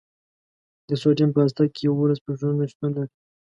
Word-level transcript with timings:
د 0.89 0.91
سوډیم 1.01 1.29
په 1.33 1.39
هسته 1.45 1.63
کې 1.73 1.81
یوولس 1.89 2.19
پروتونونه 2.21 2.63
شتون 2.71 2.89
لري. 2.97 3.11